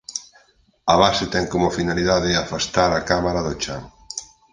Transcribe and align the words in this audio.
A 0.93 0.95
base 1.03 1.25
ten 1.33 1.45
como 1.53 1.75
finalidade 1.79 2.29
afastar 2.43 2.91
a 2.93 3.05
cámara 3.09 3.41
do 3.47 3.53
chan. 3.61 3.81